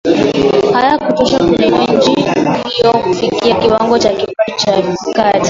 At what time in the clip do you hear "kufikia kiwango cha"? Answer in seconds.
2.93-4.09